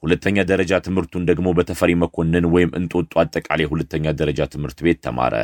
ሁለተኛ 0.03 0.39
ደረጃ 0.53 0.81
ትምህርቱን 0.87 1.27
ደግሞ 1.31 1.49
በተፈሪ 1.59 1.91
መኮንን 2.03 2.47
ወይም 2.55 2.73
እንጦጦ 2.81 3.13
አጠቃላይ 3.25 3.69
ሁለተኛ 3.73 4.15
ደረጃ 4.21 4.41
ትምህርት 4.55 4.79
ቤት 4.87 5.01
ተማረ። 5.07 5.35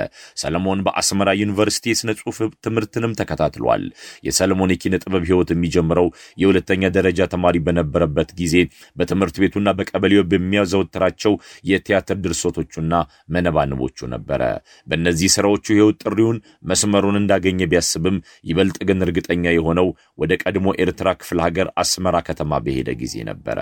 ሰለሞን 0.42 0.84
በአስመራ 0.86 1.28
ዩኒቨርሲቲ 1.42 1.86
የሥነ 1.92 2.10
ጽሑፍ 2.20 2.38
ትምህርትንም 2.66 3.16
ተከታትሏል። 3.20 3.84
የሰለሞን 4.24 4.72
የኪነ 4.74 4.94
ጥበብ 5.04 5.24
ሕይወት 5.30 5.52
የሚጀምረው 5.54 6.08
የሁለተኛ 6.38 6.84
ደረጃ 6.96 7.20
ተማሪ 7.28 7.52
በነበረበት 7.66 8.30
ጊዜ 8.40 8.54
በትምህርት 8.96 9.36
ቤቱና 9.42 9.68
በቀበሌው 9.78 10.22
በሚያዘወትራቸው 10.30 11.32
የቲያትር 11.70 12.18
ድርሰቶቹና 12.24 12.92
መነባንቦቹ 13.34 14.08
ነበረ። 14.14 14.42
በእነዚህ 14.88 15.30
ስራዎቹ 15.36 15.66
ሕይወት 15.74 15.98
ጥሪውን 16.04 16.38
መስመሩን 16.70 17.20
እንዳገኘ 17.20 17.60
ቢያስብም 17.70 18.16
ይበልጥ 18.50 18.78
ግን 18.88 19.04
እርግጠኛ 19.06 19.44
የሆነው 19.56 19.88
ወደ 20.18 20.32
ቀድሞ 20.42 20.66
ኤርትራ 20.82 21.08
ክፍለ 21.20 21.38
ሀገር 21.46 21.68
አስመራ 21.82 22.16
ከተማ 22.28 22.52
በሄደ 22.66 22.90
ጊዜ 23.00 23.14
ነበረ። 23.30 23.58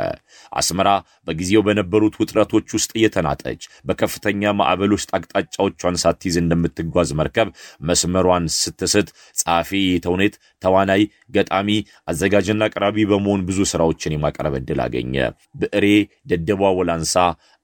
አስመራ 0.53 0.89
በጊዜው 1.27 1.65
በነበሩት 1.67 2.15
ውጥረቶች 2.21 2.67
ውስጥ 2.77 2.91
እየተናጠች 2.99 3.61
በከፍተኛ 3.89 4.53
ማዕበል 4.59 4.93
ውስጥ 4.97 5.11
አቅጣጫዎቿን 5.19 5.99
ሳትይዝ 6.03 6.37
እንደምትጓዝ 6.43 7.11
መርከብ 7.21 7.49
መስመሯን 7.89 8.47
ስትስት 8.57 9.09
ጸሐፊ 9.41 9.71
ተውኔት፣ 10.05 10.35
ተዋናይ፣ 10.65 11.03
ገጣሚ፣ 11.37 11.69
አዘጋጅና 12.09 12.69
አቅራቢ 12.69 13.07
በመሆን 13.11 13.45
ብዙ 13.49 13.59
ስራዎችን 13.73 14.15
የማቅረብ 14.15 14.57
ዕድል 14.61 14.81
አገኘ። 14.85 15.15
ብዕሬ፣ 15.61 15.87
ደደቧ 16.31 16.63
ወላንሳ፣ 16.79 17.17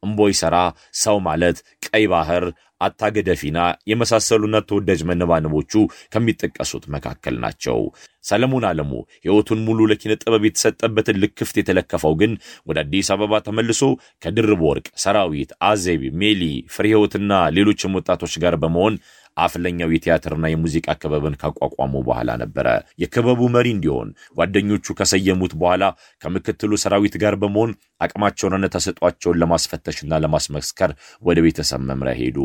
እምቦይ 0.03 0.35
ሠራ፣ 0.41 0.57
ሰው 1.01 1.17
ማለት፣ 1.25 1.57
ቀይ 1.87 2.05
ባህር፣ 2.13 2.45
አታገደፊና 2.81 3.59
የመሳሰሉና 3.91 4.57
ተወዳጅ 4.69 5.01
መነባንቦቹ 5.09 5.73
ከሚጠቀሱት 6.15 6.85
መካከል 6.95 7.35
ናቸው። 7.43 7.79
ሰለሞን 8.25 8.65
ዓለሙ 8.69 8.91
ሕይወቱን 9.25 9.61
ሙሉ 9.67 9.79
ለኪነ 9.91 10.13
ጥበብ 10.23 10.43
የተሰጠበትን 10.47 11.21
ልክፍት 11.23 11.57
የተለከፈው 11.61 12.15
ግን 12.21 12.33
ወደ 12.69 12.79
አዲስ 12.85 13.09
አበባ 13.15 13.41
ተመልሶ 13.47 13.83
ከድርብ 14.23 14.63
ወርቅ፣ 14.67 14.87
ሰራዊት፣ 15.05 15.53
አዜብ፣ 15.71 16.03
ሜሊ፣ 16.23 16.43
ፍሬሕይወትና 16.75 17.31
ሌሎችም 17.57 17.97
ወጣቶች 17.99 18.35
ጋር 18.45 18.57
በመሆን 18.63 18.97
አፍለኛው 19.37 19.93
የቲያትርና 19.93 20.47
የሙዚቃ 20.51 20.89
ክበብን 21.01 21.39
ካቋቋሙ 21.41 21.95
በኋላ 22.07 22.31
ነበረ። 22.43 22.67
የክበቡ 23.03 23.41
መሪ 23.55 23.67
እንዲሆን 23.75 24.09
ጓደኞቹ 24.39 24.95
ከሰየሙት 25.01 25.53
በኋላ 25.61 25.85
ከምክትሉ 26.23 26.73
ሰራዊት 26.83 27.15
ጋር 27.23 27.35
በመሆን 27.43 27.71
አቅማቸውንና 28.01 28.67
ተሰጧቸውን 28.75 29.39
ለማስፈተሽና 29.43 30.21
ለማስመስከር 30.25 30.91
ወደ 31.23 31.39
ቤተሰብ 31.47 31.83
መምሪያ 31.91 32.15
ሄዱ። 32.21 32.39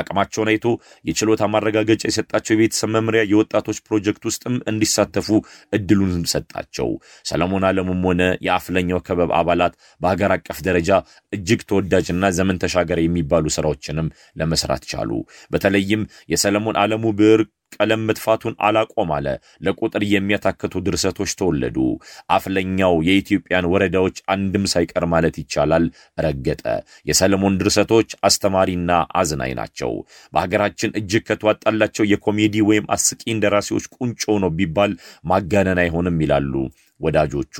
አቅማቸውን 0.00 0.50
አይቶ 0.52 0.66
የችሎታ 1.04 1.48
ማረጋገጫ 1.54 2.02
የሰጣቸው 2.10 2.54
የቤተሰብ 2.54 2.90
መምሪያ 2.96 3.22
የወጣቶች 3.30 3.78
ፕሮጀክት 3.88 4.24
ውስጥም 4.30 4.56
እንዲሳተፉ 4.72 5.28
እድሉንም 5.72 6.24
ሰጣቸው። 6.32 6.88
ሰለሞን 7.30 7.66
ዓለሙም 7.70 8.02
ሆነ 8.08 8.22
የአፍለኛው 8.46 9.02
ክበብ 9.06 9.30
አባላት 9.40 9.74
በሀገር 10.00 10.32
አቀፍ 10.36 10.58
ደረጃ 10.66 10.90
እጅግ 11.32 11.60
ተወዳጅና 11.70 12.24
ዘመን 12.38 12.60
ተሻጋሪ 12.62 13.00
የሚባሉ 13.06 13.46
ስራዎችንም 13.56 14.08
ለመስራት 14.40 14.82
ቻሉ። 14.90 15.10
በተለይም 15.52 16.02
የሰለሞን 16.30 16.78
ዓለሙ 16.82 17.04
ብዕር 17.18 17.40
ቀለም 17.76 18.02
መጥፋቱን 18.08 18.54
አላቆም 18.66 19.10
አለ። 19.16 19.26
ለቁጥር 19.64 20.02
የሚያታክቱ 20.12 20.82
ድርሰቶች 20.86 21.30
ተወለዱ። 21.40 21.76
አፍለኛው 22.36 22.94
የኢትዮጵያን 23.08 23.68
ወረዳዎች 23.72 24.16
አንድም 24.34 24.64
ሳይቀር 24.72 25.04
ማለት 25.12 25.36
ይቻላል 25.42 25.84
ረገጠ። 26.18 26.64
የሰለሞን 27.06 27.58
ድርሰቶች 27.60 28.10
አስተማሪና 28.28 28.90
አዝናኝ 29.20 29.54
ናቸው። 29.60 29.92
በሀገራችን 30.32 30.94
እጅግ 31.00 31.24
ከተዋጣላቸው 31.30 32.06
የኮሜዲ 32.12 32.56
ወይም 32.70 32.86
አስቂኝ 32.96 33.38
ደራሲዎች 33.44 33.86
ቁንጮ 33.96 34.38
ነው 34.44 34.52
ቢባል 34.58 34.94
ማጋነን 35.30 35.80
አይሆንም 35.84 36.20
ይላሉ 36.24 36.54
ወዳጆቹ 37.00 37.56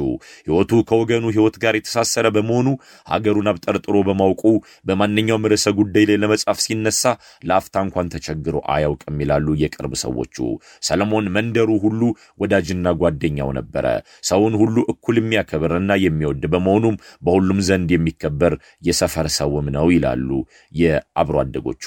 ሕይወቱ 0.47 0.71
ከወገኑ 0.89 1.25
ሕይወት 1.35 1.57
ጋር 1.63 1.75
የተሳሰረ 1.77 2.27
በመሆኑ 2.35 2.69
ሀገሩን 3.07 3.51
አብጠርጥሮ 3.53 3.97
በማውቁ 4.09 4.43
በማንኛውም 4.87 5.47
ርዕሰ 5.53 5.67
ጉዳይ 5.79 6.05
ላይ 6.11 6.19
ለመጻፍ 6.23 6.59
ሲነሳ 6.65 7.03
ለአፍታ 7.49 7.77
እንኳን 7.87 8.11
ተቸግሮ 8.15 8.57
አያውቅም 8.75 9.19
ይላሉ 9.23 9.49
የቅርብ 9.63 9.95
ሰዎቹ። 10.03 10.37
ሰለሞን 10.89 11.27
መንደሩ 11.35 11.71
ሁሉ 11.85 12.01
ወዳጅና 12.41 12.87
ጓደኛው 13.01 13.51
ነበረ። 13.59 13.87
ሰውን 14.31 14.55
ሁሉ 14.61 14.77
እኩል 14.93 15.17
የሚያከብርና 15.21 15.91
የሚወድ 16.05 16.45
በመሆኑም 16.53 16.97
በሁሉም 17.23 17.61
ዘንድ 17.69 17.91
የሚከበር 17.95 18.55
የሰፈር 18.89 19.29
ሰውም 19.37 19.67
ነው 19.77 19.87
ይላሉ 19.95 20.29
የአብሮ 20.73 21.37
አደጎቹ። 21.43 21.85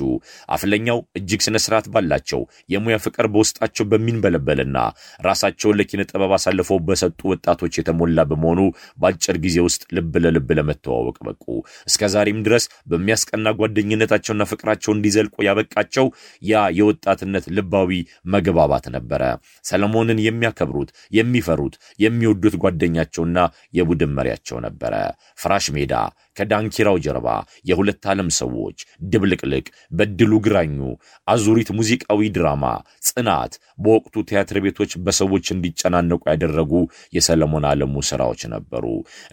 አፍለኛው 0.56 1.00
እጅግ 1.18 1.42
ስነ 1.46 1.58
ስርዓት 1.64 1.88
ባላቸው 1.94 2.42
የሙያ 2.70 2.98
ፍቅር 3.06 3.28
በውስጣቸው 3.34 3.86
በሚንበለበልና 3.92 4.78
ራሳቸውን 5.28 5.78
ለኪነ 5.80 6.02
ጥበብ 6.10 6.34
አሳልፈው 6.38 6.80
በሰጡ 6.88 7.20
ወጣቶች 7.44 7.74
የተሞላ 7.78 8.20
በመሆኑ 8.28 8.60
በአጭር 9.02 9.38
ጊዜ 9.46 9.58
ውስጥ 9.66 9.82
ልብ 9.96 10.14
ለልብ 10.24 10.50
ለመተዋወቅ 10.58 11.18
በቁ። 11.28 11.44
እስከ 11.90 12.10
ዛሬም 12.14 12.40
ድረስ 12.46 12.64
በሚያስቀና 12.92 13.48
ጓደኝነታቸውና 13.60 14.44
ፍቅራቸው 14.52 14.92
እንዲዘልቁ 14.96 15.36
ያበቃቸው 15.48 16.06
ያ 16.44 16.62
የወጣትነት 16.80 17.46
ልባዊ 17.58 17.92
መግባባት 18.36 18.86
ነበረ። 18.96 19.22
ሰለሞንን 19.66 20.22
የሚያከብሩት፣ 20.28 20.90
የሚፈሩት፣ 21.18 21.76
የሚወዱት 22.00 22.56
ጓደኛቸውና 22.64 23.38
የቡድን 23.80 24.16
መሪያቸው 24.18 24.60
ነበረ። 24.68 24.94
ፍራሽ 25.44 25.68
ሜዳ 25.78 25.94
ከዳንኪራው 26.38 26.98
ጀርባ 27.06 27.28
የሁለት 27.70 28.04
ዓለም 28.12 28.30
ሰዎች፣ 28.40 28.78
ድብልቅልቅ፣ 29.12 29.66
በድሉ 29.98 30.34
ግራኙ፣ 30.46 30.78
አዙሪት 31.28 31.70
ሙዚቃዊ 31.78 32.22
ድራማ፣ 32.36 32.64
ጽናት 33.08 33.54
በወቅቱ 33.84 34.24
ቲያትር 34.30 34.58
ቤቶች 34.66 34.92
በሰዎች 35.06 35.46
እንዲጨናነቁ 35.56 36.22
ያደረጉ 36.32 36.72
የሰለሞን 37.34 37.66
ዓለሙ 37.70 37.94
ሥራዎች 38.10 38.42
ነበሩ። 38.54 38.86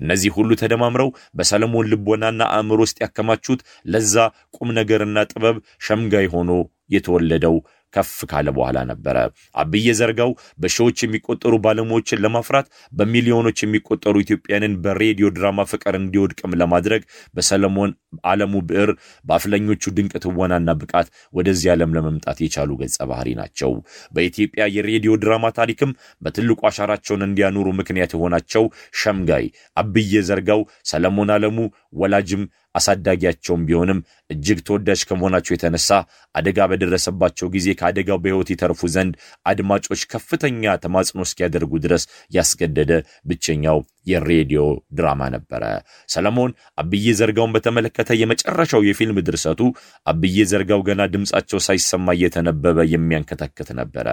እነዚህ 0.03 0.31
ሁሉ 0.37 0.51
ተደማምረው 0.61 1.09
በሰለሞን 1.37 1.89
ልቦናና 1.93 2.41
አእምሮ 2.55 2.79
ውስጥ 2.87 2.97
ያከማቹት 3.05 3.61
ለዛ 3.93 4.15
ቁም 4.57 4.69
ነገርና 4.79 5.19
ጥበብ 5.31 5.57
ሸምጋይ 5.87 6.29
ሆኖ 6.35 6.51
የተወለደው 6.91 7.57
ከፍ 7.95 8.11
ካለ 8.31 8.49
በኋላ 8.57 8.79
ነበረ። 8.91 9.17
አብዬ 9.63 9.87
ዘርጋው 10.01 10.31
በሺዎች 10.59 10.99
የሚቆጠሩ 11.05 11.55
ባለሙያዎችን 11.65 12.23
ለማፍራት 12.25 12.67
በሚሊዮኖች 12.93 13.59
የሚቆጠሩ 13.63 14.15
ኢትዮጵያንን 14.25 14.75
በሬዲዮ 14.85 15.29
ድራማ 15.37 15.61
ፍቅር 15.73 15.95
እንዲወድቅም 16.01 16.57
ለማድረግ 16.61 17.03
በሰለሞን 17.37 17.91
ዓለሙ 18.31 18.55
ብዕር 18.69 18.91
በአፍለኞቹ 19.25 19.93
ድንቅ 19.97 20.13
ትወናና 20.25 20.71
ብቃት 20.81 21.09
ወደዚህ 21.35 21.69
ዓለም 21.75 21.95
ለመምጣት 21.97 22.39
የቻሉ 22.45 22.71
ገጸ 22.81 22.99
ባህሪ 23.11 23.29
ናቸው። 23.41 23.73
በኢትዮጵያ 24.15 24.63
የሬዲዮ 24.77 25.13
ድራማ 25.23 25.47
ታሪክም 25.59 25.93
በትልቁ 26.23 26.61
አሻራቸውን 26.71 27.27
እንዲያኖሩ 27.29 27.69
ምክንያት 27.81 28.15
የሆናቸው 28.17 28.65
ሸምጋይ 29.01 29.47
አብዬ 29.77 30.23
ዘርጋው 30.29 30.61
ሰለሞን 30.91 31.31
ዓለሙ 31.37 31.59
ወላጅም 32.01 32.43
አሳዳጊያቸውም 32.75 33.65
ቢሆንም 33.69 34.01
እጅግ 34.31 34.59
ተወዳጅ 34.67 35.01
ከመሆናቸው 35.09 35.55
የተነሳ 35.55 35.89
አደጋ 36.35 36.59
በደረሰባቸው 36.71 37.49
ጊዜ 37.55 37.69
ከአደጋው 37.81 38.21
በሕይወት 38.23 38.51
ይተርፉ 38.55 38.91
ዘንድ 38.95 39.15
አድማጮች 39.47 40.03
ከፍተኛ 40.13 40.75
ተማጽኖ 40.85 41.21
እስኪያደርጉ 41.27 41.73
ድረስ 41.85 42.05
ያስገደደ 42.37 42.93
ብቸኛው 43.31 43.81
የሬዲዮ 44.11 44.63
ድራማ 44.99 45.23
ነበረ። 45.35 45.63
ሰለሞን 46.09 46.53
አብዬ 46.81 47.07
ዘርጋውን 47.19 47.55
በተመለከተ 47.57 48.11
የመጨረሻው 48.21 48.87
የፊልም 48.87 49.21
ድርሰቱ 49.29 49.61
አብዬ 50.07 50.39
ዘርጋው 50.53 50.83
ገና 50.89 51.03
ድምፃቸው 51.15 51.61
ሳይሰማ 51.67 52.09
እየተነበበ 52.19 52.87
የሚያንከተክት 52.95 53.71
ነበረ። 53.81 54.07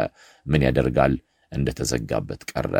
ምን 0.46 0.66
ያደርጋል 0.68 1.16
እንደተዘጋበት 1.52 2.42
ቀረ። 2.52 2.74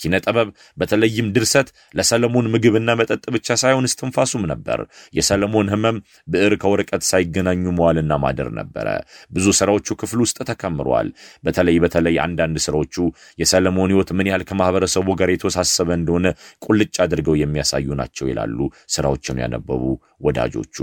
ኪነ 0.00 0.14
ጥበብ 0.24 0.48
በተለይም 0.78 1.26
ድርሰት 1.34 1.68
ለሰለሞን 1.94 2.50
ምግብና 2.54 2.90
መጠጥ 3.00 3.24
ብቻ 3.34 3.56
ሳይሆን 3.62 3.88
እስትንፋሱም 3.88 4.44
ነበር። 4.52 4.80
የሰለሞን 5.18 5.70
ሕመም 5.74 5.96
ብዕር 6.28 6.54
ከወረቀት 6.62 7.04
ሳይገናኙ 7.10 7.64
መዋልና 7.78 8.12
ማደር 8.24 8.50
ነበረ። 8.60 8.86
ብዙ 9.30 9.46
ስራዎቹ 9.60 9.96
ክፍል 10.02 10.20
ውስጥ 10.24 10.38
ተከምረዋል። 10.50 11.10
በተለይ 11.44 11.78
በተለይ 11.84 12.16
አንዳንድ 12.26 12.56
ስራዎቹ 12.66 12.96
የሰለሞን 13.38 13.92
ሕይወት 13.94 14.12
ምን 14.16 14.30
ያህል 14.30 14.44
ከማህበረሰቡ 14.48 15.08
ጋር 15.20 15.30
የተወሳሰበ 15.32 15.90
እንደሆነ 15.98 16.26
ቁልጭ 16.64 16.94
አድርገው 17.04 17.36
የሚያሳዩ 17.38 17.88
ናቸው 18.00 18.28
ይላሉ 18.30 18.58
ስራዎችን 18.94 19.42
ያነበቡ 19.44 19.82
ወዳጆቹ። 20.24 20.76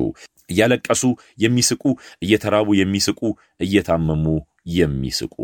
እያለቀሱ 0.50 1.04
የሚስቁ፣ 1.40 1.84
እየተራቡ 2.22 2.70
የሚስቁ፣ 2.78 3.20
እየታመሙ 3.62 4.26
የሚስቁ 4.66 5.36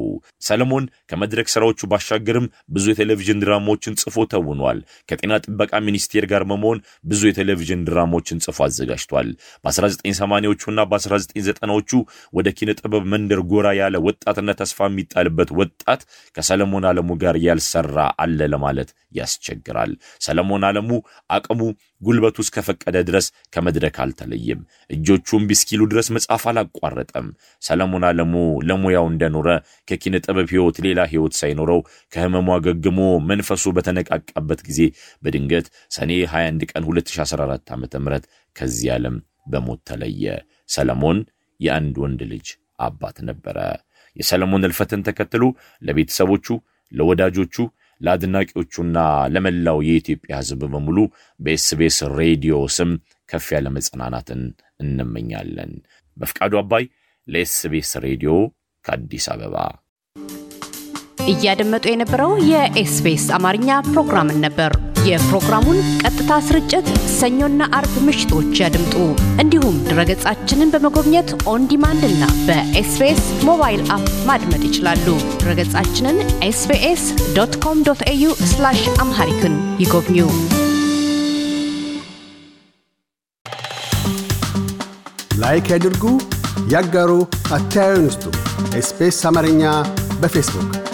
ሰለሞን 0.42 0.86
ከመድረክ 1.10 1.48
ስራዎቹ 1.54 1.90
ባሻገርም 1.92 2.46
ብዙ 2.70 2.86
የቴሌቪዥን 2.92 3.42
ድራማዎችን 3.44 3.98
ጽፎ 4.02 4.26
ተውኗል። 4.34 4.80
ከጤና 5.10 5.34
ጥበቃ 5.46 5.72
ሚኒስቴር 5.88 6.26
ጋር 6.32 6.44
በመሆን 6.46 6.80
ብዙ 7.06 7.22
የቴሌቪዥን 7.30 7.86
ድራማዎችን 7.88 8.42
ጽፎ 8.46 8.58
አዘጋጅቷል። 8.68 9.30
በ1980ዎቹና 9.66 10.80
በ1990ዎቹ 10.92 11.92
ወደ 12.34 12.48
ኪነ 12.58 12.72
ጥበብ 12.80 13.04
መንደር 13.14 13.42
ጎራ 13.52 13.68
ያለ 13.80 13.96
ወጣትና 14.08 14.50
ተስፋ 14.62 14.80
የሚጣልበት 14.90 15.52
ወጣት 15.60 16.02
ከሰለሞን 16.38 16.88
ዓለሙ 16.92 17.10
ጋር 17.24 17.38
ያልሰራ 17.48 17.96
አለ 18.24 18.40
ለማለት 18.54 18.90
ያስቸግራል። 19.18 19.92
ሰለሞን 20.22 20.66
ዓለሙ 20.68 20.90
አቅሙ 21.30 21.62
ጉልበቱ 22.02 22.38
እስከፈቀደ 22.44 22.98
ድረስ 23.08 23.26
ከመድረክ 23.54 23.96
አልተለየም። 24.04 24.60
እጆቹም 24.90 25.46
ቢስኪሉ 25.50 25.82
ድረስ 25.92 26.08
መጻፍ 26.16 26.44
አላቋረጠም። 26.52 27.28
ሰለሞን 27.62 28.06
ዓለሙ 28.10 28.34
ለሙያው 28.70 29.08
እንደኖረ 29.12 29.48
ከኪነ 29.88 30.16
ጥበብ 30.26 30.48
ሕይወት 30.54 30.78
ሌላ 30.86 31.00
ሕይወት 31.12 31.36
ሳይኖረው 31.40 31.82
ከህመሙ 32.14 32.48
አገግሞ 32.58 33.00
መንፈሱ 33.32 33.66
በተነቃቃበት 33.78 34.62
ጊዜ 34.70 34.80
በድንገት 35.24 35.68
ሰኔ 35.98 36.12
21 36.28 36.68
ቀን 36.72 36.86
2014 36.90 37.74
ዓ 37.74 37.78
ም 37.78 38.22
ከዚህ 38.56 38.90
ዓለም 38.94 39.18
በሞት 39.48 39.82
ተለየ። 39.90 40.24
ሰለሞን 40.70 41.20
የአንድ 41.60 41.96
ወንድ 42.04 42.22
ልጅ 42.32 42.48
አባት 42.80 43.18
ነበረ። 43.28 43.58
የሰለሞን 44.16 44.66
እልፈትን 44.68 45.02
ተከትሎ 45.08 45.44
ለቤተሰቦቹ፣ 45.82 46.48
ለወዳጆቹ 46.92 47.56
ለአድናቂዎቹና 48.02 48.98
ለመላው 49.34 49.80
የኢትዮጵያ 49.88 50.34
ሕዝብ 50.42 50.62
በሙሉ 50.74 50.98
በኤስቤስ 51.40 51.98
ሬዲዮ 52.20 52.56
ስም 52.78 52.92
ከፍ 53.30 53.48
ያለ 53.56 53.68
መጽናናትን 53.78 54.42
እንመኛለን። 54.84 55.72
በፍቃዱ 56.18 56.54
አባይ 56.62 56.86
ለኤስቤስ 57.28 57.92
ሬዲዮ 58.06 58.34
ከአዲስ 58.86 59.28
አበባ 59.34 59.56
እያደመጡ 61.28 61.86
የነበረው 61.90 62.34
የኤስቢኤስ 62.50 63.26
አማርኛ 63.38 63.70
ፕሮግራምን 63.88 64.38
ነበር። 64.46 64.74
የፕሮግራሙን 65.08 65.78
ቀጥታ 66.02 66.32
ስርጭት 66.46 66.88
ሰኞና 67.18 67.62
አርብ 67.78 67.94
ምሽቶች 68.08 68.60
ያድምጡ። 68.62 68.96
እንዲሁም 69.44 69.76
ድረገጻችንን 69.88 70.72
በመጎብኘት 70.74 71.30
on 71.52 71.68
demand 71.72 72.04
እና 72.10 72.24
በ 72.48 72.77
SBS 72.77 73.22
mobile 73.50 73.82
app 73.96 74.08
ማድመጥ 74.30 74.62
ይችላሉ። 74.68 75.06
ድረገጻችንን 75.42 76.18
SBS 76.48 77.04
dot 77.38 77.56
com 77.66 77.80
dot 77.88 78.04
au 78.08 78.34
Amharic 79.04 79.44
ን 79.44 79.56
ይጎብኙ። 79.84 80.20
like 85.42 85.68
ያድርጉ፣ 85.74 86.04
ያጋሩ፣ 86.72 87.12
አስተያየትዎን 87.56 88.06
ይስጡ። 88.08 88.24
SBS 88.78 89.20
አማርኛ 89.30 89.64
በፌስቡክ 90.22 90.87